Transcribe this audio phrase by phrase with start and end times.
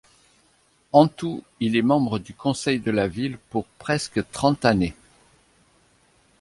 [0.93, 4.95] En tout, il est membre du Conseil de la ville pour presque trente années.